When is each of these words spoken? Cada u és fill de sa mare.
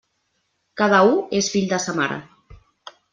Cada 0.81 1.01
u 1.09 1.11
és 1.41 1.49
fill 1.57 1.67
de 1.73 1.79
sa 1.85 1.95
mare. 1.99 2.17